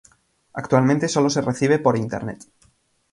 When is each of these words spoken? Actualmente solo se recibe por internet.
Actualmente 0.53 1.07
solo 1.07 1.29
se 1.29 1.41
recibe 1.41 1.77
por 1.77 1.95
internet. 1.95 2.41